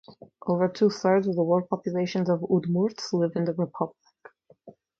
[0.47, 3.99] Over two thirds of the world population of Udmurts live in the republic.